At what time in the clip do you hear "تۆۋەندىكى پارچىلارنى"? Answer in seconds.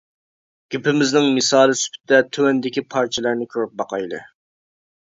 2.33-3.51